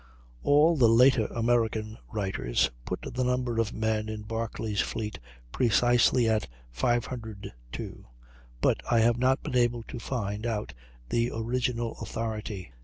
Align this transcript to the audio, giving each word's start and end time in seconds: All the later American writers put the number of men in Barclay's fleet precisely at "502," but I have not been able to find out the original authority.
All 0.41 0.77
the 0.77 0.89
later 0.89 1.27
American 1.27 1.99
writers 2.11 2.71
put 2.85 3.01
the 3.03 3.23
number 3.23 3.59
of 3.59 3.71
men 3.71 4.09
in 4.09 4.23
Barclay's 4.23 4.81
fleet 4.81 5.19
precisely 5.51 6.27
at 6.27 6.47
"502," 6.71 8.07
but 8.61 8.81
I 8.89 9.01
have 9.01 9.19
not 9.19 9.43
been 9.43 9.55
able 9.55 9.83
to 9.83 9.99
find 9.99 10.47
out 10.47 10.73
the 11.09 11.29
original 11.31 11.97
authority. 12.01 12.71